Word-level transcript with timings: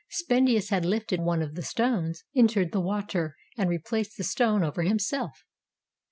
Spendius 0.09 0.69
had 0.71 0.83
lifted 0.83 1.21
one 1.21 1.43
of 1.43 1.53
the 1.53 1.61
stones, 1.61 2.23
entered 2.35 2.71
the 2.71 2.81
water, 2.81 3.35
and 3.55 3.69
replaced 3.69 4.17
the 4.17 4.23
stone 4.23 4.63
over 4.63 4.81
himself. 4.81 5.43